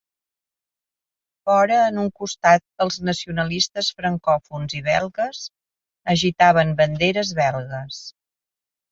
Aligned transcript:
Fora 1.47 1.75
en 1.89 1.97
un 2.03 2.07
costat 2.21 2.63
els 2.85 2.95
nacionalistes 3.09 3.89
francòfons 3.99 4.73
i 4.79 4.81
belgues 4.87 5.43
agitaven 6.15 6.73
banderes 6.81 7.35
belgues. 7.41 8.01